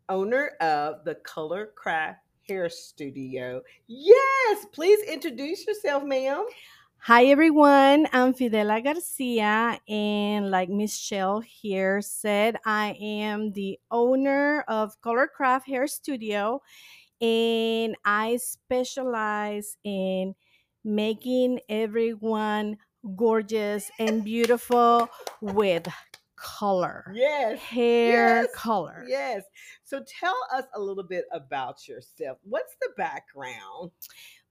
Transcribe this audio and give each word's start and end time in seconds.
owner 0.10 0.52
of 0.60 1.06
the 1.06 1.16
Color 1.24 1.72
Craft 1.78 2.20
Hair 2.50 2.68
Studio. 2.68 3.62
Yes, 3.88 4.66
please 4.74 5.00
introduce 5.08 5.66
yourself, 5.66 6.04
ma'am. 6.04 6.46
Hi 6.98 7.26
everyone, 7.26 8.08
I'm 8.12 8.34
Fidela 8.34 8.84
Garcia, 8.84 9.80
and 9.88 10.52
like 10.52 10.68
Miss 10.68 10.98
Shell 10.98 11.42
here 11.42 12.02
said, 12.02 12.58
I 12.66 12.98
am 13.02 13.54
the 13.54 13.80
owner 13.90 14.66
of 14.68 15.00
Color 15.02 15.30
Craft 15.34 15.68
Hair 15.68 15.88
Studio 15.88 16.62
and 17.24 17.96
I 18.04 18.36
specialize 18.36 19.78
in 19.86 20.36
making 20.84 21.62
everyone 21.70 22.78
gorgeous 23.16 23.90
and 23.98 24.26
beautiful 24.26 25.10
with 25.40 25.88
color. 26.36 27.06
Yes. 27.14 27.60
Hair 27.60 28.42
yes, 28.42 28.48
color. 28.54 29.06
Yes. 29.08 29.44
So 29.86 30.04
tell 30.20 30.36
us 30.54 30.66
a 30.76 30.82
little 30.82 31.04
bit 31.04 31.24
about 31.32 31.88
yourself. 31.88 32.40
What's 32.44 32.76
the 32.82 32.90
background? 32.98 33.92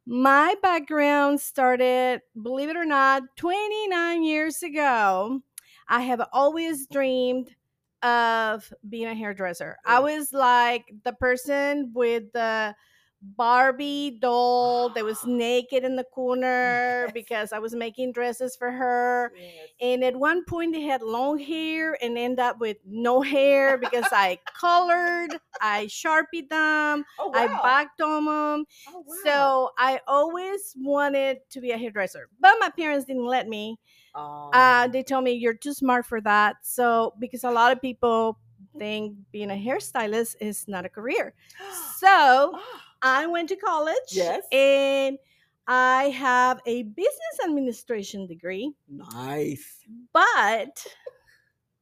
My 0.06 0.54
background 0.62 1.40
started, 1.40 2.22
believe 2.42 2.70
it 2.70 2.76
or 2.76 2.86
not, 2.86 3.22
29 3.36 4.24
years 4.24 4.62
ago. 4.62 5.42
I 5.88 6.00
have 6.00 6.22
always 6.32 6.86
dreamed 6.86 7.54
of 8.02 8.72
being 8.88 9.06
a 9.06 9.14
hairdresser. 9.14 9.76
I 9.86 10.00
was 10.00 10.32
like 10.32 10.84
the 11.04 11.12
person 11.12 11.92
with 11.94 12.32
the 12.32 12.74
Barbie 13.22 14.18
doll 14.20 14.90
that 14.90 15.04
was 15.04 15.24
naked 15.26 15.84
in 15.84 15.96
the 15.96 16.04
corner 16.04 17.06
Yes. 17.06 17.12
because 17.14 17.52
I 17.52 17.58
was 17.58 17.74
making 17.74 18.12
dresses 18.12 18.56
for 18.56 18.70
her. 18.72 19.32
Yes. 19.36 19.68
And 19.80 20.04
at 20.04 20.16
one 20.16 20.44
point, 20.44 20.72
they 20.74 20.82
had 20.82 21.02
long 21.02 21.38
hair 21.38 21.96
and 22.02 22.18
end 22.18 22.38
up 22.40 22.58
with 22.60 22.76
no 22.86 23.20
hair 23.22 23.78
because 23.78 24.08
I 24.12 24.38
colored, 24.54 25.38
I 25.60 25.86
sharpied 25.86 26.50
them, 26.50 27.04
Oh, 27.18 27.30
I 27.32 27.46
wow. 27.46 27.60
backed 27.62 28.00
on 28.00 28.24
them. 28.26 28.66
Oh, 28.88 29.04
wow. 29.06 29.14
So 29.24 29.70
I 29.78 30.00
always 30.06 30.74
wanted 30.78 31.38
to 31.50 31.60
be 31.60 31.70
a 31.70 31.78
hairdresser, 31.78 32.28
but 32.40 32.56
my 32.60 32.70
parents 32.70 33.04
didn't 33.06 33.26
let 33.26 33.48
me. 33.48 33.78
Oh. 34.14 34.50
Uh, 34.52 34.88
they 34.88 35.02
told 35.02 35.24
me 35.24 35.32
you're 35.32 35.54
too 35.54 35.72
smart 35.72 36.06
for 36.06 36.20
that. 36.22 36.56
So 36.62 37.14
because 37.18 37.44
a 37.44 37.50
lot 37.50 37.72
of 37.72 37.80
people 37.80 38.38
think 38.78 39.16
being 39.32 39.50
a 39.50 39.54
hairstylist 39.54 40.36
is 40.40 40.66
not 40.68 40.84
a 40.84 40.88
career. 40.88 41.34
So 41.98 42.54
Ah, 42.54 42.82
I 43.02 43.26
went 43.26 43.48
to 43.50 43.56
college. 43.56 43.94
Yes. 44.10 44.44
And 44.52 45.18
I 45.66 46.04
have 46.04 46.60
a 46.66 46.82
business 46.82 47.36
administration 47.44 48.26
degree, 48.26 48.72
nice. 48.88 49.78
but 50.12 50.84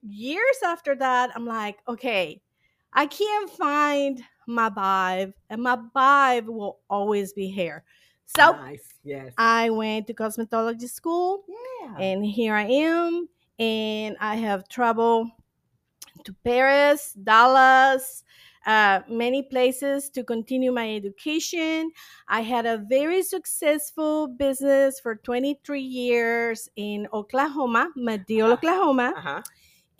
years 0.03 0.57
after 0.63 0.95
that, 0.97 1.31
I'm 1.35 1.47
like, 1.47 1.79
okay, 1.89 2.43
I 2.93 3.07
can't 3.07 3.49
find 3.49 4.23
my 4.47 4.69
vibe, 4.69 5.33
and 5.49 5.63
my 5.63 5.79
vibe 5.97 6.47
will 6.47 6.81
always 6.91 7.33
be 7.33 7.51
hair. 7.51 7.85
So 8.37 8.53
nice. 8.53 8.87
Yes. 9.03 9.33
I 9.39 9.71
went 9.71 10.07
to 10.07 10.15
cosmetology 10.15 10.89
school 10.89 11.45
yeah. 11.83 11.97
and 11.99 12.25
here 12.25 12.55
I 12.55 12.65
am. 12.65 13.29
And 13.59 14.17
I 14.21 14.37
have 14.37 14.69
traveled 14.69 15.29
to 16.25 16.35
Paris, 16.45 17.13
Dallas, 17.13 18.25
uh, 18.71 19.01
many 19.09 19.43
places 19.43 20.09
to 20.11 20.23
continue 20.23 20.73
my 20.73 20.89
education. 20.95 21.91
I 22.29 22.41
had 22.43 22.67
a 22.67 22.79
very 22.79 23.23
successful 23.23 24.29
business 24.29 25.01
for 25.01 25.17
23 25.17 25.81
years 25.83 26.69
in 26.77 27.09
Oklahoma, 27.13 27.91
Madill, 27.99 28.53
Uh-huh. 28.53 28.53
Oklahoma. 28.55 29.09
uh-huh. 29.17 29.43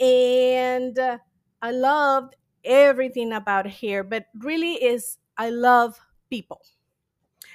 And 0.05 0.99
uh, 0.99 1.19
I 1.63 1.71
loved 1.73 2.37
everything 2.65 3.33
about 3.33 3.67
here, 3.67 4.03
but 4.05 4.27
really 4.39 4.75
is 4.93 5.19
I 5.37 5.51
love 5.51 5.99
people. 6.31 6.61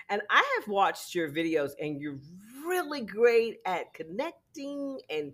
And 0.10 0.22
I 0.30 0.44
have 0.60 0.68
watched 0.68 1.16
your 1.16 1.30
videos, 1.30 1.72
and 1.82 2.00
you're 2.00 2.20
really 2.68 3.02
great 3.02 3.58
at 3.66 3.94
connecting. 3.94 5.00
And 5.10 5.34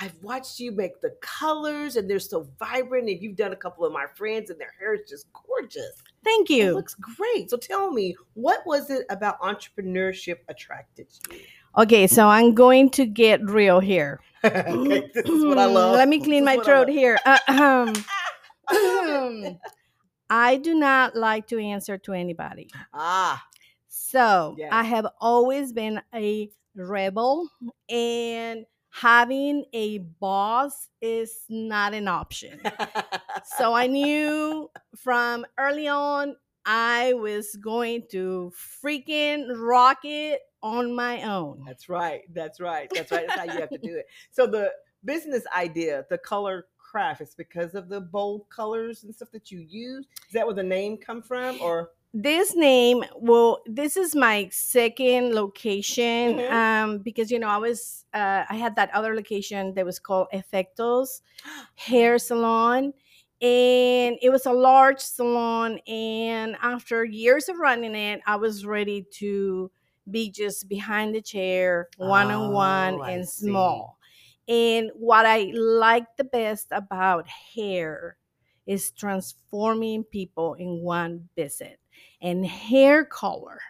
I've 0.00 0.14
watched 0.22 0.60
you 0.60 0.70
make 0.72 1.00
the 1.00 1.10
colors, 1.20 1.96
and 1.96 2.08
they're 2.08 2.18
so 2.20 2.48
vibrant. 2.58 3.08
And 3.08 3.20
you've 3.20 3.36
done 3.36 3.52
a 3.52 3.56
couple 3.56 3.84
of 3.84 3.92
my 3.92 4.06
friends, 4.14 4.50
and 4.50 4.60
their 4.60 4.72
hair 4.78 4.94
is 4.94 5.08
just 5.08 5.26
gorgeous. 5.32 5.92
Thank 6.24 6.50
It 6.50 6.54
you. 6.54 6.74
looks 6.74 6.94
great. 6.94 7.50
So 7.50 7.56
tell 7.56 7.90
me, 7.90 8.14
what 8.34 8.60
was 8.66 8.90
it 8.90 9.06
about 9.10 9.40
entrepreneurship 9.40 10.36
attracted 10.48 11.08
you? 11.32 11.38
Okay, 11.76 12.06
so 12.06 12.28
I'm 12.28 12.54
going 12.54 12.90
to 12.90 13.06
get 13.06 13.42
real 13.44 13.80
here. 13.80 14.20
okay, 14.44 15.10
this 15.14 15.26
is 15.26 15.44
what 15.44 15.58
I 15.58 15.64
love. 15.66 15.96
Let 15.96 16.08
me 16.08 16.20
clean 16.20 16.44
my 16.44 16.58
throat 16.58 16.88
here. 16.88 17.18
Uh, 17.26 17.38
ahem. 17.48 17.92
I. 18.68 19.56
I 20.30 20.56
do 20.56 20.74
not 20.74 21.16
like 21.16 21.46
to 21.48 21.58
answer 21.58 21.96
to 21.98 22.12
anybody. 22.12 22.68
ah, 22.92 23.42
So 23.88 24.54
Yes. 24.58 24.68
I 24.72 24.82
have 24.84 25.06
always 25.20 25.72
been 25.72 26.00
a 26.14 26.50
rebel, 26.76 27.48
and 27.88 28.64
having 28.90 29.64
a 29.72 29.98
boss 29.98 30.88
is 31.00 31.40
not 31.48 31.94
an 31.94 32.08
option. 32.08 32.60
so 33.58 33.74
I 33.74 33.86
knew 33.86 34.70
from 34.96 35.46
early 35.58 35.88
on 35.88 36.36
I 36.64 37.14
was 37.14 37.56
going 37.56 38.04
to 38.10 38.52
freaking 38.84 39.48
rock 39.56 40.00
it 40.04 40.40
on 40.62 40.94
my 40.94 41.22
own. 41.22 41.62
That's 41.66 41.88
right. 41.88 42.22
That's 42.34 42.60
right. 42.60 42.90
That's 42.94 43.10
right. 43.10 43.26
That's 43.26 43.38
how 43.38 43.46
you 43.46 43.60
have 43.60 43.70
to 43.70 43.78
do 43.78 43.96
it. 43.96 44.06
So 44.30 44.46
the 44.46 44.72
business 45.04 45.44
idea, 45.56 46.04
the 46.10 46.18
color 46.18 46.66
craft, 46.76 47.20
is 47.20 47.34
because 47.34 47.74
of 47.74 47.88
the 47.88 48.00
bold 48.00 48.48
colors 48.50 49.04
and 49.04 49.14
stuff 49.14 49.30
that 49.32 49.50
you 49.50 49.60
use. 49.60 50.06
Is 50.26 50.32
that 50.32 50.46
where 50.46 50.54
the 50.54 50.62
name 50.62 50.98
come 50.98 51.22
from, 51.22 51.58
or 51.62 51.90
this 52.14 52.56
name 52.56 53.04
well 53.16 53.60
this 53.66 53.96
is 53.96 54.14
my 54.16 54.48
second 54.50 55.34
location 55.34 56.38
Mhm. 56.38 56.50
um 56.52 56.98
because 56.98 57.30
you 57.30 57.38
know 57.38 57.48
i 57.48 57.58
was 57.58 58.06
uh 58.14 58.44
i 58.48 58.56
had 58.56 58.76
that 58.76 58.90
other 58.94 59.14
location 59.14 59.74
that 59.74 59.84
was 59.84 59.98
called 59.98 60.26
efectos 60.32 61.20
hair 61.74 62.18
salon 62.18 62.94
and 63.42 64.16
it 64.22 64.30
was 64.30 64.46
a 64.46 64.52
large 64.52 65.00
salon 65.00 65.78
and 65.86 66.56
after 66.62 67.04
years 67.04 67.48
of 67.48 67.58
running 67.58 67.94
it 67.94 68.20
i 68.26 68.36
was 68.36 68.64
ready 68.64 69.04
to 69.12 69.70
be 70.10 70.30
just 70.30 70.66
behind 70.70 71.14
the 71.14 71.20
chair, 71.20 71.90
one 71.98 72.30
on 72.30 72.50
one 72.50 72.98
and 73.04 73.28
see. 73.28 73.50
small. 73.50 73.98
And 74.48 74.90
what 74.94 75.26
I 75.26 75.52
like 75.54 76.06
the 76.16 76.24
best 76.24 76.68
about 76.70 77.28
hair 77.28 78.16
is 78.66 78.90
transforming 78.90 80.04
people 80.04 80.54
in 80.54 80.80
one 80.82 81.28
visit. 81.36 81.78
And 82.20 82.44
hair 82.44 83.04
color 83.04 83.60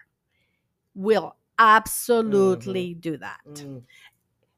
will 0.95 1.37
absolutely 1.59 2.95
do 2.95 3.17
that. 3.19 3.41
Mm. 3.47 3.83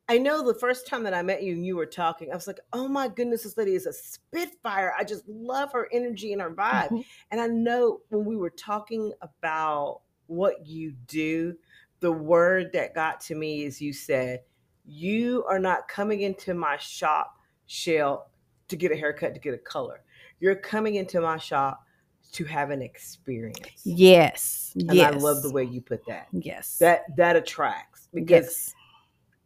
I 0.09 0.19
know 0.19 0.45
the 0.45 0.59
first 0.59 0.89
time 0.89 1.05
that 1.05 1.15
I 1.15 1.23
met 1.23 1.45
you 1.45 1.53
and 1.53 1.65
you 1.65 1.77
were 1.77 1.87
talking, 1.87 2.33
I 2.33 2.35
was 2.35 2.49
like, 2.49 2.59
oh 2.73 2.89
my 2.89 3.07
goodness, 3.07 3.45
this 3.45 3.57
lady 3.57 3.77
is 3.77 3.87
a 3.87 3.93
spitfire. 3.93 4.93
I 4.99 5.05
just 5.05 5.23
love 5.29 5.73
her 5.73 5.89
energy 5.93 6.33
and 6.33 6.43
her 6.43 6.51
vibe. 6.51 6.91
Mhm. 6.91 7.05
And 7.31 7.41
I 7.41 7.47
know 7.47 8.01
when 8.09 8.25
we 8.25 8.37
were 8.37 8.51
talking 8.51 9.13
about 9.23 10.01
what 10.27 10.67
you 10.67 10.95
do, 11.07 11.57
the 12.01 12.11
word 12.11 12.73
that 12.73 12.93
got 12.93 13.21
to 13.23 13.37
me 13.37 13.63
is 13.63 13.81
you 13.81 13.93
said, 13.93 14.43
You 14.85 15.45
are 15.49 15.61
not 15.61 15.87
coming 15.87 16.23
into 16.23 16.55
my 16.55 16.77
shop, 16.79 17.39
Shell, 17.67 18.31
to 18.67 18.77
get 18.77 18.91
a 18.91 18.97
haircut, 18.97 19.35
to 19.35 19.41
get 19.41 19.55
a 19.55 19.59
color. 19.59 20.03
You're 20.41 20.57
coming 20.57 20.97
into 20.97 21.21
my 21.21 21.37
shop 21.37 21.85
to 22.33 22.45
have 22.45 22.71
an 22.71 22.83
experience. 22.83 23.83
Yes. 23.85 24.73
And 24.79 24.93
yes. 24.95 25.15
I 25.15 25.17
love 25.17 25.43
the 25.43 25.51
way 25.51 25.65
you 25.65 25.81
put 25.81 26.07
that. 26.07 26.29
Yes. 26.33 26.79
That 26.79 27.05
that 27.17 27.37
attracts 27.37 28.09
because 28.15 28.45
yes. 28.45 28.75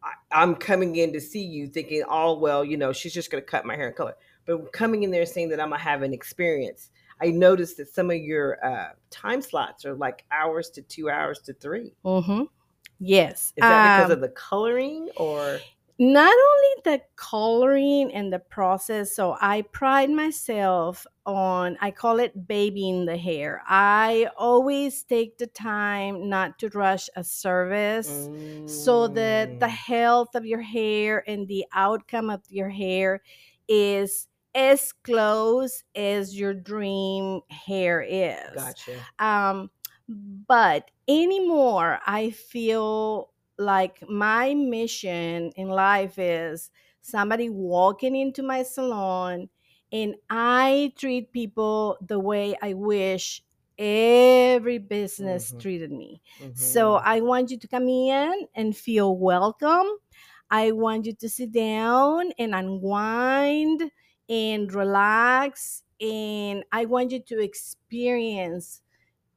I, 0.02 0.42
I'm 0.42 0.54
coming 0.54 0.96
in 0.96 1.12
to 1.12 1.20
see 1.20 1.42
you 1.42 1.66
thinking, 1.66 2.04
oh 2.08 2.38
well, 2.38 2.64
you 2.64 2.76
know, 2.76 2.92
she's 2.92 3.14
just 3.14 3.30
gonna 3.30 3.42
cut 3.42 3.64
my 3.64 3.74
hair 3.76 3.88
and 3.88 3.96
color. 3.96 4.14
But 4.46 4.72
coming 4.72 5.02
in 5.02 5.10
there 5.10 5.24
saying 5.26 5.48
that 5.50 5.60
I'm 5.60 5.70
gonna 5.70 5.80
have 5.80 6.02
an 6.02 6.12
experience. 6.12 6.90
I 7.22 7.30
noticed 7.30 7.76
that 7.78 7.88
some 7.88 8.10
of 8.10 8.16
your 8.16 8.64
uh, 8.64 8.90
time 9.10 9.40
slots 9.40 9.84
are 9.84 9.94
like 9.94 10.24
hours 10.30 10.68
to 10.70 10.82
two 10.82 11.08
hours 11.08 11.38
to 11.40 11.54
three. 11.54 11.94
Mm-hmm. 12.04 12.42
Yes. 12.98 13.52
Is 13.56 13.60
that 13.60 13.98
because 13.98 14.10
Um, 14.10 14.16
of 14.16 14.20
the 14.20 14.28
coloring 14.28 15.08
or? 15.16 15.58
Not 15.98 16.32
only 16.34 16.82
the 16.98 17.02
coloring 17.16 18.12
and 18.12 18.32
the 18.32 18.38
process 18.38 19.14
so 19.14 19.36
i 19.40 19.62
pride 19.72 20.10
myself 20.10 21.06
on 21.24 21.76
i 21.80 21.90
call 21.90 22.18
it 22.18 22.46
babying 22.48 23.06
the 23.06 23.16
hair. 23.16 23.62
I 23.66 24.28
always 24.36 25.04
take 25.04 25.38
the 25.38 25.46
time 25.46 26.28
not 26.28 26.58
to 26.58 26.68
rush 26.70 27.08
a 27.16 27.22
service 27.24 28.28
so 28.66 29.08
that 29.08 29.58
the 29.60 29.68
Mm, 29.68 29.68
health 29.68 30.34
of 30.34 30.44
your 30.44 30.60
hair 30.62 31.22
and 31.28 31.46
the 31.48 31.64
outcome 31.72 32.28
of 32.30 32.42
your 32.48 32.68
hair 32.70 33.22
is 33.68 34.26
as 34.54 34.92
close 34.92 35.82
as 35.94 36.38
your 36.38 36.54
dream 36.54 37.40
hair 37.50 38.02
is. 38.06 38.76
Gotcha. 38.76 39.06
um 39.18 39.70
but 40.08 40.90
anymore 41.08 41.98
i 42.06 42.30
feel 42.30 43.30
like 43.58 44.08
my 44.08 44.54
mission 44.54 45.50
in 45.56 45.68
life 45.68 46.18
is 46.18 46.70
somebody 47.00 47.48
walking 47.48 48.16
into 48.16 48.42
my 48.42 48.62
salon 48.62 49.48
and 49.92 50.14
i 50.30 50.92
treat 50.96 51.32
people 51.32 51.96
the 52.00 52.18
way 52.18 52.56
i 52.62 52.74
wish 52.74 53.42
every 53.78 54.78
business 54.78 55.52
Mhm. 55.52 55.58
treated 55.58 55.90
me 55.92 56.20
so 56.52 56.94
Mhm. 56.94 57.02
i 57.04 57.20
want 57.20 57.50
you 57.50 57.58
to 57.58 57.68
come 57.68 57.88
in 57.88 58.46
and 58.54 58.76
feel 58.76 59.16
welcome 59.16 59.86
i 60.50 60.70
want 60.72 61.06
you 61.06 61.12
to 61.14 61.28
sit 61.28 61.52
down 61.52 62.32
and 62.38 62.54
unwind 62.54 63.90
and 64.28 64.72
relax 64.72 65.82
and 66.00 66.64
i 66.72 66.84
want 66.84 67.10
you 67.10 67.20
to 67.20 67.40
experience 67.42 68.82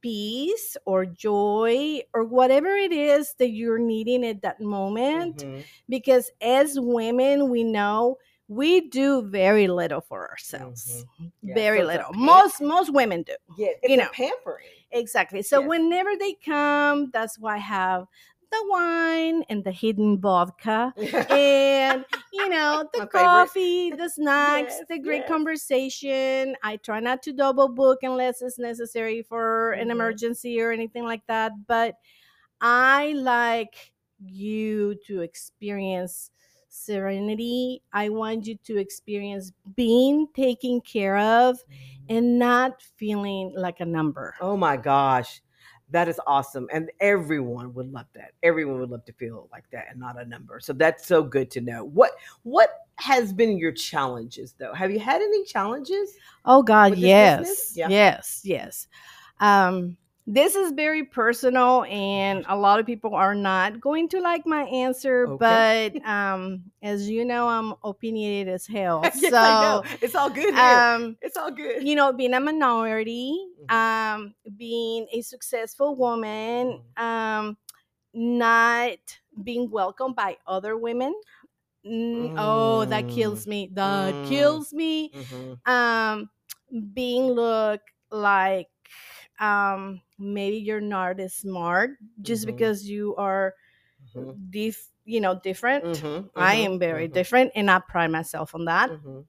peace 0.07 0.77
or 0.85 1.05
joy 1.05 1.99
or 2.13 2.23
whatever 2.23 2.69
it 2.75 2.91
is 2.93 3.33
that 3.39 3.49
you're 3.49 3.79
needing 3.79 4.25
at 4.25 4.41
that 4.41 4.61
moment 4.61 5.43
Mhm. 5.43 5.63
because 5.89 6.31
as 6.41 6.79
women 6.79 7.49
we 7.49 7.63
know 7.63 8.17
we 8.47 8.89
do 8.89 9.21
very 9.23 9.67
little 9.67 9.99
for 10.01 10.29
ourselves 10.29 11.05
Yeah, 11.43 11.55
very 11.55 11.81
so 11.81 11.87
little 11.87 12.13
most 12.13 12.61
most 12.61 12.93
women 12.93 13.23
do 13.23 13.35
Yeah, 13.57 13.69
it's 13.81 13.91
you 13.91 13.97
know. 13.97 14.09
pampering. 14.13 14.67
exactly 14.91 15.41
so 15.41 15.59
Yes. 15.59 15.69
whenever 15.69 16.15
they 16.17 16.33
come 16.45 17.09
that's 17.11 17.37
why 17.37 17.55
i 17.55 17.57
have 17.57 18.05
the 18.51 18.65
wine 18.69 19.43
and 19.49 19.63
the 19.63 19.71
hidden 19.71 20.19
vodka 20.19 20.93
and 21.29 22.05
you 22.31 22.47
know 22.49 22.87
the 22.93 23.01
My 23.01 23.05
favorite. 23.07 23.51
coffee 23.51 23.91
the 23.91 24.09
snacks 24.09 24.79
Yes, 24.79 24.85
the 24.89 24.99
great 24.99 25.25
yes. 25.25 25.27
conversation 25.27 26.55
i 26.63 26.77
try 26.77 26.99
not 26.99 27.21
to 27.23 27.33
double 27.33 27.67
book 27.69 27.99
unless 28.03 28.41
it's 28.41 28.57
necessary 28.59 29.21
for 29.21 29.71
an 29.73 29.89
Mhm. 29.89 29.91
emergency 29.91 30.59
or 30.61 30.71
anything 30.71 31.03
like 31.03 31.25
that 31.27 31.51
but 31.67 31.95
i 32.61 33.13
like 33.13 33.93
you 34.19 34.95
to 35.05 35.21
experience 35.21 36.31
serenity 36.69 37.81
i 37.93 38.09
want 38.09 38.45
you 38.47 38.55
to 38.57 38.77
experience 38.77 39.51
being 39.75 40.27
taken 40.33 40.81
care 40.81 41.17
of 41.17 41.59
and 42.09 42.39
not 42.39 42.81
feeling 42.81 43.53
like 43.55 43.79
a 43.79 43.85
number 43.85 44.35
Oh 44.39 44.57
my 44.57 44.77
gosh. 44.77 45.41
That 45.89 46.07
is 46.07 46.19
awesome. 46.27 46.67
And 46.73 46.91
everyone 46.99 47.73
would 47.73 47.91
love 47.91 48.07
that. 48.13 48.31
Everyone 48.43 48.79
would 48.79 48.89
love 48.89 49.05
to 49.05 49.13
feel 49.13 49.47
like 49.51 49.63
that 49.71 49.85
and 49.89 49.99
not 49.99 50.19
a 50.19 50.25
number. 50.25 50.59
So 50.59 50.73
that's 50.73 51.07
so 51.07 51.23
good 51.23 51.49
to 51.51 51.61
know. 51.61 51.85
What 51.85 52.11
what 52.43 52.69
has 52.95 53.31
been 53.31 53.57
your 53.57 53.71
challenges 53.71 54.53
though? 54.57 54.73
Have 54.73 54.91
you 54.91 54.99
had 54.99 55.21
any 55.21 55.43
challenges? 55.45 56.15
Oh 56.45 56.61
God, 56.61 56.97
yes. 56.97 57.73
Yeah. 57.75 57.89
yes, 57.89 58.41
yes. 58.43 58.87
Um, 59.39 59.95
this 60.27 60.55
is 60.55 60.73
very 60.73 61.03
personal, 61.05 61.85
and 61.85 62.45
a 62.49 62.57
lot 62.57 62.79
of 62.79 62.85
people 62.85 63.15
are 63.15 63.33
not 63.33 63.79
going 63.79 64.09
to 64.09 64.19
like 64.19 64.45
my 64.45 64.63
answer. 64.63 65.27
Okay. 65.27 65.91
But 65.95 66.05
um, 66.05 66.63
as 66.83 67.09
you 67.09 67.25
know, 67.25 67.47
I'm 67.47 67.73
opinionated 67.83 68.53
as 68.53 68.67
hell. 68.67 69.01
yes, 69.15 69.31
so, 69.31 69.83
It's 70.01 70.15
all 70.15 70.29
good 70.29 70.53
here. 70.53 70.83
um, 70.95 71.17
it's 71.21 71.37
all 71.37 71.51
good. 71.51 71.87
you 71.87 71.95
know, 71.95 72.11
being 72.13 72.33
a 72.33 72.39
minority, 72.41 73.37
Mhm. 73.69 73.73
um, 73.75 74.35
being 74.57 75.07
a 75.13 75.21
successful 75.21 75.95
woman, 75.95 76.79
Mhm. 76.97 77.01
um, 77.03 77.57
not 78.13 78.97
being 79.43 79.69
welcomed 79.71 80.15
by 80.15 80.37
other 80.47 80.77
women. 80.77 81.13
Mm, 81.85 82.33
Oh, 82.37 82.85
that 82.85 83.07
kills 83.07 83.47
me. 83.47 83.69
That 83.73 84.15
Mm. 84.15 84.23
kills 84.23 84.73
me 84.73 85.11
Mhm. 85.13 85.59
um 85.65 86.29
being 86.93 87.27
look 87.31 87.81
like 88.11 88.67
um 89.39 90.01
maybe 90.17 90.57
you're 90.57 90.81
not 90.81 91.19
as 91.19 91.33
smart 91.35 91.91
just 92.21 92.45
Mhm. 92.45 92.47
because 92.47 92.85
you 92.89 93.15
are 93.17 93.53
Mhm. 94.15 94.37
dif- 94.49 94.91
you 95.05 95.21
know 95.21 95.39
different 95.43 95.83
Mhm. 95.83 96.29
i 96.35 96.55
Mhm. 96.55 96.65
am 96.65 96.79
very 96.79 97.07
Mhm. 97.07 97.13
different 97.13 97.51
and 97.55 97.69
i 97.71 97.79
pride 97.79 98.11
myself 98.11 98.55
on 98.55 98.65
that 98.65 98.91
Mhm. 98.91 99.25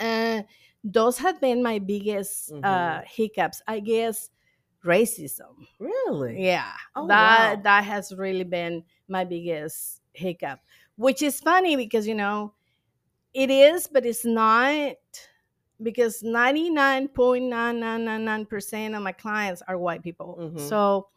uh, 0.00 0.42
those 0.82 1.18
have 1.18 1.40
been 1.40 1.62
my 1.62 1.78
biggest 1.78 2.52
uh 2.62 3.00
hiccups 3.06 3.62
i 3.66 3.80
guess 3.80 4.30
racism 4.84 5.66
Really? 5.78 6.42
yeah 6.42 6.72
Oh, 6.96 7.06
that 7.08 7.56
wow. 7.56 7.62
that 7.62 7.84
has 7.84 8.14
really 8.14 8.44
been 8.44 8.84
my 9.08 9.24
biggest 9.24 10.02
hiccup 10.12 10.60
which 10.96 11.22
is 11.22 11.40
funny 11.40 11.76
because 11.76 12.06
you 12.06 12.14
know 12.14 12.52
it 13.34 13.50
is 13.50 13.86
but 13.88 14.06
it's 14.06 14.24
not 14.24 14.94
because 15.82 16.22
99.9999% 16.22 18.94
of 18.94 19.02
my 19.02 19.12
clients 19.12 19.62
are 19.66 19.78
white 19.78 20.02
people 20.02 20.38
Mhm. 20.40 20.60
so 20.60 21.08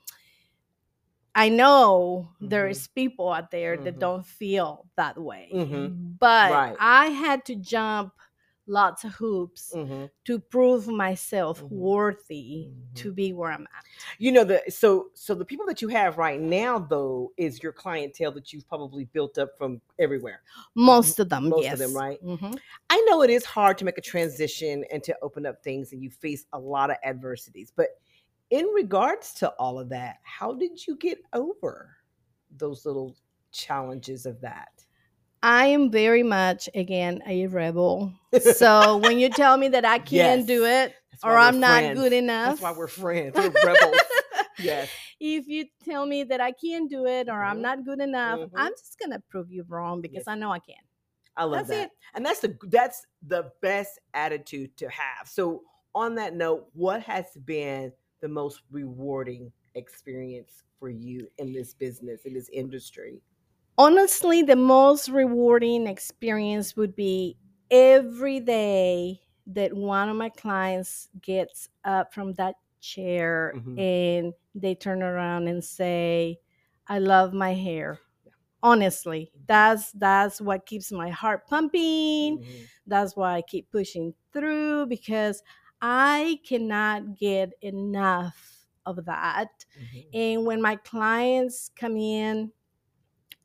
i 1.36 1.50
know 1.50 2.30
Mhm. 2.42 2.50
there's 2.50 2.88
people 2.88 3.32
out 3.32 3.52
there 3.52 3.78
that 3.78 3.96
Mhm. 3.96 4.00
don't 4.00 4.26
feel 4.26 4.86
that 4.96 5.18
way 5.18 5.50
Mhm. 5.54 6.18
but 6.20 6.52
Right. 6.52 6.76
i 6.80 7.08
had 7.08 7.46
to 7.46 7.56
jump 7.56 8.14
lots 8.68 9.04
of 9.06 9.14
hoops 9.14 9.72
Mhm. 9.76 10.10
to 10.26 10.40
prove 10.40 10.88
myself 10.88 11.62
Mhm. 11.64 11.70
worthy 11.70 12.68
Mhm. 12.70 12.96
to 12.96 13.14
be 13.14 13.34
where 13.34 13.52
i'm 13.52 13.68
at 13.78 13.86
You 14.20 14.32
know 14.32 14.44
the 14.44 14.62
so 14.70 15.10
so 15.14 15.34
the 15.36 15.46
people 15.46 15.66
that 15.68 15.82
you 15.82 15.88
have 15.90 16.18
right 16.18 16.40
now 16.40 16.78
though 16.80 17.32
is 17.38 17.62
your 17.64 17.72
clientele 17.74 18.32
that 18.34 18.52
you've 18.54 18.68
probably 18.68 19.06
built 19.06 19.38
up 19.38 19.58
from 19.58 19.82
everywhere. 20.00 20.42
most 20.76 21.20
of 21.20 21.30
them 21.30 21.50
most 21.50 21.72
of 21.72 21.80
yes 21.80 21.80
them, 21.80 21.94
right? 21.94 22.22
Mhm. 22.24 22.60
I 22.90 23.02
know 23.02 23.22
it 23.24 23.30
is 23.30 23.46
hard 23.46 23.78
to 23.80 23.86
make 23.86 23.98
a 23.98 24.02
transition 24.02 24.84
and 24.92 25.04
to 25.04 25.18
open 25.22 25.46
up 25.46 25.64
things 25.64 25.94
and 25.94 26.02
you 26.04 26.10
face 26.10 26.46
a 26.54 26.60
lot 26.60 26.90
of 26.92 26.98
adversities, 27.04 27.72
but 27.76 28.00
in 28.50 28.66
regards 28.68 29.34
to 29.36 29.50
all 29.60 29.80
of 29.80 29.90
that, 29.90 30.20
how 30.24 30.54
did 30.54 30.86
you 30.88 30.96
get 30.98 31.20
over 31.34 31.98
those 32.52 32.86
little 32.86 33.18
challenges 33.52 34.26
of 34.26 34.40
that? 34.42 34.86
I 35.44 35.68
am 35.68 35.92
very 35.92 36.24
much 36.24 36.70
again 36.74 37.22
a 37.28 37.48
rebel. 37.48 38.14
So 38.56 38.98
when 38.98 39.20
you 39.20 39.30
tell 39.30 39.58
me 39.58 39.70
that 39.70 39.86
I 39.86 40.00
can't 40.00 40.46
do 40.46 40.66
it 40.66 40.94
or 41.24 41.38
I'm 41.38 41.60
not 41.60 41.80
friends. 41.84 42.00
good 42.00 42.14
enough, 42.14 42.60
That's 42.60 42.62
why 42.62 42.72
we're 42.72 42.88
friends. 42.88 43.34
We're 43.36 43.50
rebels. 43.66 43.96
yes. 44.60 44.90
if 45.20 45.48
you 45.48 45.66
tell 45.84 46.06
me 46.06 46.24
that 46.26 46.42
I 46.42 46.52
can't 46.52 46.90
do 46.90 47.06
it 47.08 47.30
or 47.30 47.44
I'm 47.44 47.58
Mhm. 47.58 47.62
not 47.62 47.86
good 47.86 48.00
enough, 48.02 48.40
Mhm. 48.42 48.52
I'm 48.56 48.72
just 48.74 48.98
gonna 49.00 49.20
prove 49.30 49.52
you 49.52 49.64
wrong 49.68 50.02
because 50.02 50.24
Yes. 50.26 50.28
I 50.28 50.36
know 50.36 50.52
I 50.52 50.60
can. 50.60 50.76
I 51.36 51.44
love 51.46 51.68
That's 51.68 51.70
that. 51.70 51.86
it. 51.86 51.92
And 52.16 52.26
that's 52.26 52.40
the 52.42 52.58
that's 52.64 53.06
the 53.22 53.52
best 53.62 54.00
attitude 54.14 54.76
to 54.78 54.90
have. 54.90 55.28
So 55.28 55.64
on 55.96 56.16
that 56.16 56.36
note, 56.36 56.68
what 56.74 57.02
has 57.04 57.26
been 57.46 57.92
the 58.22 58.28
most 58.28 58.62
rewarding 58.72 59.52
experience 59.76 60.64
for 60.80 60.90
you 60.90 61.28
in 61.38 61.54
this 61.54 61.74
business, 61.74 62.26
in 62.26 62.34
this 62.34 62.50
industry? 62.50 63.22
Honestly, 63.78 64.42
the 64.42 64.56
most 64.56 65.10
rewarding 65.10 65.88
experience 65.88 66.76
would 66.76 66.96
be 66.96 67.38
every 67.70 68.40
day 68.40 69.22
that 69.48 69.74
one 69.74 70.10
of 70.10 70.16
my 70.16 70.30
clients 70.30 71.10
gets 71.22 71.70
up 71.84 72.14
from 72.14 72.34
that 72.34 72.56
chair 72.82 73.54
Mhm. 73.56 73.80
and 73.80 74.34
they 74.56 74.74
turn 74.76 75.04
around 75.04 75.48
and 75.48 75.64
say, 75.64 76.40
I 76.88 77.00
love 77.00 77.34
my 77.34 77.54
hair. 77.54 78.00
Honestly, 78.64 79.32
that's 79.48 79.92
that's 79.94 80.42
what 80.42 80.66
keeps 80.66 80.92
my 80.92 81.10
heart 81.10 81.48
pumping. 81.48 82.40
Mhm. 82.40 82.68
That's 82.88 83.16
why 83.16 83.36
I 83.38 83.42
keep 83.44 83.72
pushing 83.72 84.14
through 84.34 84.88
because 84.88 85.44
I 85.82 86.40
cannot 86.46 87.16
get 87.18 87.54
enough 87.62 88.68
of 88.86 89.06
that. 89.06 89.66
Mhm. 89.80 90.08
And 90.14 90.46
when 90.46 90.62
my 90.62 90.78
clients 90.78 91.70
come 91.70 91.98
in 91.98 92.52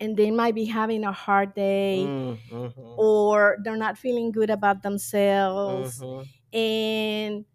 and 0.02 0.16
they 0.18 0.30
might 0.32 0.54
be 0.56 0.66
having 0.66 1.04
a 1.04 1.12
hard 1.12 1.54
day 1.54 2.12
Mm, 2.14 2.38
mhm. 2.50 2.75
or 2.99 3.59
they're 3.64 3.76
not 3.78 3.99
feeling 3.99 4.32
good 4.32 4.50
about 4.50 4.82
themselves, 4.82 6.04
Mhm. 6.04 6.28
and 6.52 7.47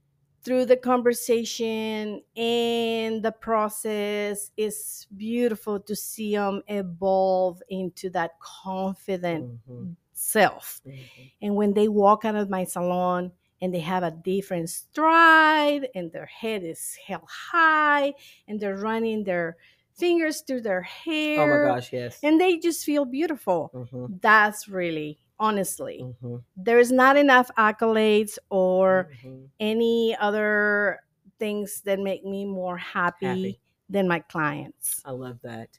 through 0.43 0.65
the 0.65 0.77
conversation 0.77 2.23
and 2.37 3.23
the 3.23 3.31
process, 3.33 4.51
it's 4.57 5.05
beautiful 5.17 5.79
to 5.81 5.95
see 5.95 6.35
them 6.35 6.63
evolve 6.67 7.61
into 7.69 8.09
that 8.11 8.39
confident 8.39 9.47
Mhm. 9.69 9.97
self. 10.13 10.81
Mhm. 10.85 11.31
And 11.41 11.55
when 11.55 11.73
they 11.73 11.87
walk 11.89 12.25
out 12.25 12.35
of 12.35 12.49
my 12.49 12.63
salon 12.65 13.33
and 13.61 13.73
they 13.73 13.79
have 13.81 14.03
a 14.03 14.11
different 14.11 14.69
stride 14.69 15.89
and 15.95 16.11
their 16.11 16.27
head 16.27 16.63
is 16.63 16.95
held 17.07 17.23
high 17.27 18.13
and 18.47 18.59
they're 18.59 18.77
running 18.77 19.23
their 19.25 19.57
fingers 19.97 20.41
through 20.41 20.61
their 20.61 20.81
hair. 20.81 21.41
Oh 21.41 21.47
my 21.67 21.75
gosh, 21.75 21.91
yes. 21.91 22.19
and 22.23 22.39
they 22.39 22.57
just 22.57 22.85
feel 22.85 23.05
beautiful. 23.05 23.71
Mhm. 23.73 24.21
That's 24.21 24.67
really, 24.67 25.19
honestly, 25.39 26.01
Mhm. 26.03 26.43
there's 26.55 26.91
not 26.91 27.17
enough 27.17 27.49
accolades 27.57 28.37
or 28.49 29.09
Mhm. 29.23 29.49
any 29.59 30.15
other 30.19 30.99
things 31.39 31.81
that 31.81 31.99
make 31.99 32.23
me 32.25 32.45
more 32.45 32.77
happy, 32.77 33.25
Happy. 33.25 33.61
than 33.89 34.07
my 34.07 34.19
clients. 34.19 35.01
I 35.05 35.11
love 35.11 35.39
that. 35.43 35.69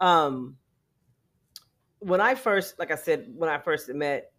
Um, 0.00 0.58
when 2.00 2.20
I 2.20 2.34
first, 2.34 2.78
like 2.78 2.90
I 2.90 2.94
said, 2.96 3.32
when 3.34 3.48
I 3.50 3.58
first 3.58 3.88
met 3.88 4.32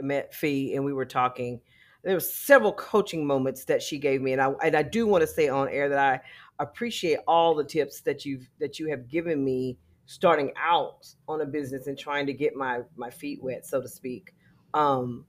met 0.00 0.34
Fee 0.34 0.74
and 0.74 0.84
we 0.84 0.92
were 0.92 1.04
talking, 1.06 1.60
there 2.02 2.14
was 2.14 2.32
several 2.32 2.72
coaching 2.72 3.24
moments 3.24 3.64
that 3.66 3.80
she 3.80 3.98
gave 3.98 4.20
me, 4.20 4.32
and 4.32 4.42
I 4.42 4.50
and 4.62 4.74
I 4.76 4.82
do 4.82 5.06
want 5.06 5.22
to 5.22 5.26
say 5.26 5.48
on 5.48 5.68
air 5.68 5.88
that 5.88 5.98
I 5.98 6.20
appreciate 6.58 7.18
all 7.26 7.54
the 7.54 7.64
tips 7.64 8.00
that 8.00 8.24
you've 8.24 8.48
that 8.60 8.78
you 8.78 8.88
have 8.88 9.08
given 9.08 9.44
me 9.44 9.78
starting 10.06 10.52
out 10.60 11.06
on 11.28 11.40
a 11.40 11.46
business 11.46 11.86
and 11.86 11.98
trying 11.98 12.26
to 12.26 12.32
get 12.32 12.54
my 12.54 12.80
my 12.96 13.10
feet 13.10 13.42
wet, 13.42 13.66
so 13.66 13.80
to 13.80 13.88
speak. 13.88 14.34
Um, 14.74 15.24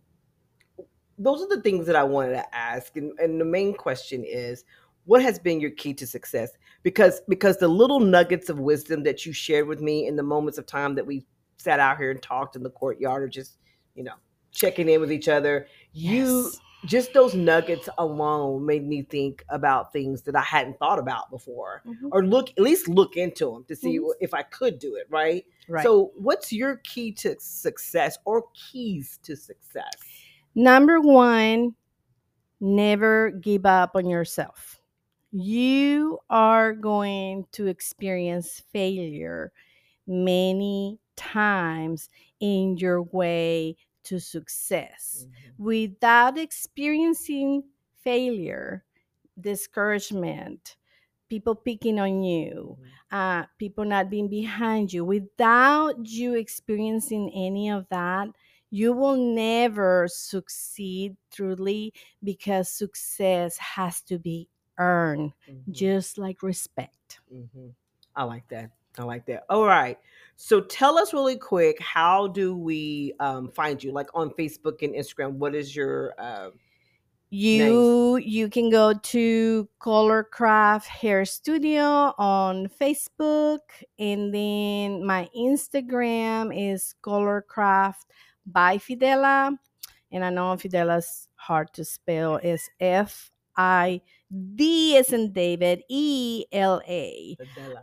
those 1.17 1.41
are 1.41 1.47
the 1.47 1.61
things 1.61 1.85
that 1.85 1.95
I 1.95 2.03
wanted 2.03 2.33
to 2.33 2.55
ask, 2.55 2.97
and, 2.97 3.17
and 3.19 3.39
the 3.39 3.45
main 3.45 3.73
question 3.73 4.23
is, 4.25 4.65
what 5.05 5.21
has 5.21 5.37
been 5.37 5.59
your 5.59 5.71
key 5.71 5.93
to 5.95 6.07
success? 6.07 6.51
Because 6.81 7.21
because 7.27 7.57
the 7.57 7.67
little 7.67 7.99
nuggets 7.99 8.49
of 8.49 8.59
wisdom 8.59 9.03
that 9.03 9.25
you 9.25 9.33
shared 9.33 9.67
with 9.67 9.81
me 9.81 10.07
in 10.07 10.15
the 10.15 10.23
moments 10.23 10.57
of 10.57 10.65
time 10.65 10.95
that 10.95 11.05
we 11.05 11.25
sat 11.57 11.79
out 11.79 11.97
here 11.97 12.11
and 12.11 12.21
talked 12.21 12.55
in 12.55 12.63
the 12.63 12.69
courtyard, 12.69 13.23
or 13.23 13.27
just 13.27 13.57
you 13.95 14.03
know 14.03 14.15
checking 14.51 14.89
in 14.89 15.01
with 15.01 15.11
each 15.11 15.27
other, 15.29 15.67
you 15.91 16.43
Yes. 16.43 16.59
Just 16.85 17.13
those 17.13 17.33
nuggets 17.33 17.87
alone 17.97 18.65
made 18.65 18.85
me 18.87 19.03
think 19.03 19.43
about 19.49 19.93
things 19.93 20.21
that 20.23 20.35
I 20.35 20.41
hadn't 20.41 20.77
thought 20.79 20.99
about 20.99 21.29
before, 21.29 21.81
Mhm. 21.85 22.09
or 22.11 22.25
look 22.25 22.49
at 22.49 22.59
least 22.59 22.87
look 22.87 23.15
into 23.15 23.51
them 23.51 23.63
to 23.65 23.75
see 23.75 23.99
Mhm. 23.99 24.13
if 24.19 24.33
I 24.33 24.43
could 24.43 24.79
do 24.79 24.95
it. 24.95 25.07
Right. 25.09 25.45
Right. 25.67 25.83
So, 25.83 26.11
what's 26.15 26.51
your 26.51 26.77
key 26.77 27.11
to 27.13 27.35
success 27.39 28.17
or 28.25 28.45
keys 28.53 29.19
to 29.23 29.35
success? 29.35 29.93
Number 30.55 30.99
one, 30.99 31.75
never 32.59 33.31
give 33.31 33.65
up 33.65 33.95
on 33.95 34.07
yourself. 34.07 34.81
You 35.31 36.19
are 36.29 36.73
going 36.73 37.47
to 37.53 37.67
experience 37.67 38.61
failure 38.71 39.51
many 40.05 40.99
times 41.15 42.09
in 42.39 42.77
your 42.77 43.03
way 43.03 43.77
to 44.05 44.19
success. 44.19 45.27
Without 45.57 46.38
experiencing 46.38 47.63
failure, 48.01 48.86
discouragement, 49.39 50.77
people 51.29 51.55
picking 51.55 52.00
on 52.00 52.24
you, 52.24 52.77
uh, 53.12 53.45
people 53.57 53.86
not 53.86 54.10
being 54.10 54.29
behind 54.29 54.93
you, 54.93 55.05
without 55.05 56.05
you 56.07 56.36
experiencing 56.36 57.31
any 57.33 57.69
of 57.69 57.88
that, 57.89 58.27
you 58.69 58.93
will 58.93 59.17
never 59.17 60.07
succeed 60.07 61.15
truly 61.31 61.93
because 62.24 62.69
success 62.72 63.57
has 63.57 64.01
to 64.01 64.17
be 64.17 64.50
earned, 64.79 65.33
Mhm. 65.48 65.63
just 65.72 66.17
like 66.17 66.41
respect. 66.43 67.19
hmm 67.29 67.69
I 68.15 68.24
like 68.24 68.48
that. 68.50 68.72
I 68.97 69.03
like 69.03 69.25
that. 69.27 69.43
All 69.50 69.65
right. 69.65 69.97
So 70.35 70.62
tell 70.62 70.97
us 70.97 71.13
really 71.13 71.38
quick, 71.38 71.79
how 71.79 72.27
do 72.27 72.55
we 72.55 73.13
um, 73.19 73.50
find 73.51 73.83
you? 73.83 73.91
Like 73.91 74.09
on 74.13 74.31
Facebook 74.31 74.81
and 74.81 74.93
Instagram, 74.93 75.33
what 75.33 75.55
is 75.55 75.75
your 75.75 76.13
uh, 76.17 76.50
You 77.29 78.17
you 78.17 78.47
can 78.47 78.69
go 78.69 78.93
to 78.93 79.67
Colorcraft 79.79 80.85
Hair 80.85 81.25
Studio 81.25 82.13
on 82.19 82.69
Facebook, 82.79 83.62
and 83.97 84.31
then 84.31 85.03
my 85.03 85.27
Instagram 85.35 86.53
is 86.53 86.93
Colorcraft 87.01 88.05
by 88.45 88.77
Fidela, 88.77 89.57
and 90.12 90.23
I 90.23 90.29
know 90.29 90.53
Fidela's 90.53 91.27
hard 91.33 91.73
to 91.73 91.83
spell. 91.83 92.35
It's 92.43 92.69
F 92.79 93.31
I 93.57 94.01
D 94.55 94.97
as 94.97 95.12
in 95.12 95.33
David 95.33 95.81
E 95.89 96.45
L 96.51 96.83
A. 96.88 97.35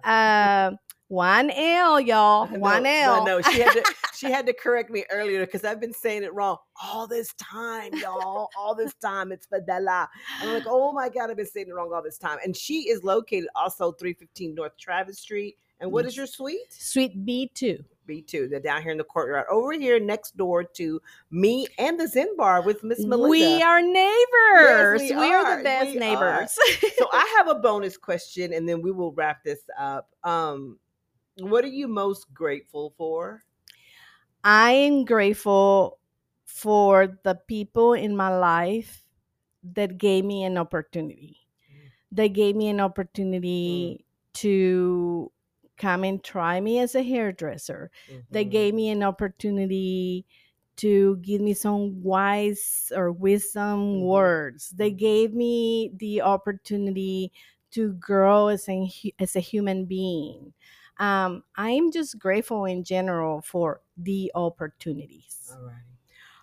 Uh, 0.04 0.76
one 1.10 1.50
L, 1.50 2.00
y'all. 2.00 2.46
One 2.46 2.86
L. 2.86 3.24
no, 3.24 3.42
She 3.42 3.58
had 3.60 3.72
to 3.72 3.94
she 4.14 4.30
had 4.30 4.46
to 4.46 4.52
correct 4.62 4.90
me 4.90 5.04
earlier 5.10 5.44
because 5.44 5.64
I've 5.64 5.80
been 5.80 5.92
saying 5.92 6.22
it 6.22 6.32
wrong 6.32 6.58
all 6.80 7.08
this 7.08 7.34
time, 7.34 7.92
y'all. 7.94 8.48
All 8.56 8.76
this 8.76 8.94
time. 8.94 9.32
It's 9.32 9.48
Fadela. 9.48 10.06
I'm 10.40 10.54
like, 10.54 10.62
oh 10.66 10.92
my 10.92 11.08
God, 11.08 11.28
I've 11.28 11.36
been 11.36 11.46
saying 11.46 11.66
it 11.68 11.72
wrong 11.74 11.90
all 11.92 12.00
this 12.02 12.16
time. 12.16 12.38
And 12.44 12.56
she 12.56 12.88
is 12.88 13.02
located 13.02 13.48
also 13.56 13.90
315 13.90 14.54
North 14.54 14.76
Travis 14.78 15.18
Street. 15.18 15.58
And 15.80 15.90
what 15.90 16.06
is 16.06 16.16
your 16.16 16.26
suite? 16.26 16.60
Suite 16.70 17.24
B 17.24 17.50
two. 17.54 17.84
B2. 18.08 18.50
They're 18.50 18.60
down 18.60 18.82
here 18.82 18.90
in 18.90 18.98
the 18.98 19.04
courtyard, 19.04 19.46
over 19.50 19.72
here 19.72 20.00
next 20.00 20.36
door 20.36 20.64
to 20.64 21.00
me 21.30 21.66
and 21.78 21.98
the 21.98 22.08
Zen 22.08 22.36
Bar 22.36 22.62
with 22.62 22.82
Miss 22.82 23.04
Melinda. 23.04 23.28
We 23.28 23.62
are 23.62 23.80
neighbors. 23.80 25.00
we 25.00 25.14
we, 25.16 25.32
are. 25.32 25.46
are. 25.46 25.56
the 25.58 25.62
best 25.62 25.92
We 25.92 25.98
neighbors. 25.98 26.52
so 26.98 27.06
I 27.12 27.34
have 27.38 27.48
a 27.48 27.54
bonus 27.60 27.96
question, 27.96 28.52
and 28.52 28.68
then 28.68 28.82
we 28.82 28.90
will 28.90 29.12
wrap 29.12 29.44
this 29.44 29.60
up. 29.78 30.08
Um, 30.24 30.78
what 31.42 31.64
are 31.64 31.68
you 31.68 31.88
most 31.88 32.32
grateful 32.34 32.90
for? 32.96 33.44
I 34.44 34.72
am 34.72 35.04
grateful 35.04 35.98
for 36.44 37.18
the 37.22 37.34
people 37.34 37.92
in 37.92 38.16
my 38.16 38.34
life 38.36 39.04
that 39.62 39.98
gave 39.98 40.24
me 40.24 40.44
an 40.44 40.58
opportunity. 40.58 41.38
They 42.12 42.28
gave 42.28 42.56
me 42.56 42.68
an 42.68 42.80
opportunity 42.80 44.06
to 44.34 45.32
come 45.78 46.04
and 46.04 46.22
try 46.24 46.60
me 46.60 46.78
as 46.80 46.94
a 46.94 47.02
hairdresser. 47.02 47.90
They 48.30 48.44
Mhm. 48.44 48.44
gave 48.44 48.74
me 48.74 48.90
an 48.90 49.02
opportunity 49.02 50.26
to 50.76 51.16
give 51.18 51.40
me 51.40 51.54
some 51.54 52.02
wise 52.02 52.92
or 52.94 53.12
wisdom 53.12 54.00
Mhm. 54.00 54.00
words. 54.02 54.70
They 54.70 54.90
Mhm. 54.90 54.92
gave 54.92 55.34
me 55.34 55.92
the 55.96 56.22
opportunity 56.22 57.32
to 57.72 57.92
grow 57.94 58.48
as 58.48 58.68
a, 58.68 58.90
as 59.18 59.36
a 59.36 59.40
human 59.40 59.86
being. 59.86 60.54
Um, 61.00 61.42
I'm 61.56 61.90
just 61.90 62.18
grateful 62.18 62.66
in 62.66 62.84
general 62.84 63.40
for 63.40 63.80
the 63.96 64.30
opportunities. 64.34 65.50
All 65.52 65.64
right. 65.64 65.82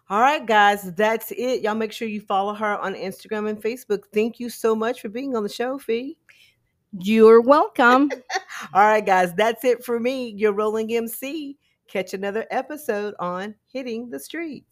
All 0.09 0.21
right, 0.21 0.45
guys, 0.45 0.93
that's 0.93 1.31
it. 1.31 1.61
Y'all 1.61 1.75
make 1.75 1.91
sure 1.91 2.07
you 2.07 2.21
follow 2.21 2.53
her 2.53 2.77
on 2.77 2.95
Instagram 2.95 3.49
and 3.49 3.61
Facebook. 3.61 4.03
Thank 4.13 4.39
you 4.39 4.49
so 4.49 4.73
much 4.75 5.01
for 5.01 5.09
being 5.09 5.35
on 5.35 5.43
the 5.43 5.49
show, 5.49 5.77
Fee. 5.77 6.17
You're 6.97 7.41
welcome. 7.41 8.09
All 8.73 8.83
right, 8.83 9.05
guys, 9.05 9.33
that's 9.33 9.63
it 9.63 9.83
for 9.83 9.99
me, 9.99 10.29
your 10.29 10.53
rolling 10.53 10.95
MC. 10.95 11.57
Catch 11.87 12.13
another 12.13 12.45
episode 12.51 13.15
on 13.19 13.53
Hitting 13.71 14.09
the 14.09 14.19
Streets. 14.19 14.66